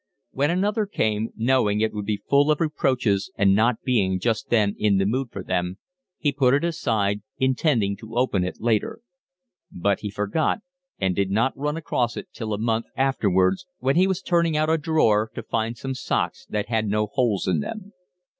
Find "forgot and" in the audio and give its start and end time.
10.09-11.15